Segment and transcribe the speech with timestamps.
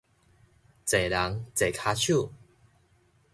[0.83, 2.31] 濟人濟跤手